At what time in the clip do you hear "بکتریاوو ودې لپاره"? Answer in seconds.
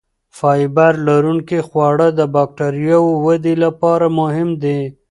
2.35-4.05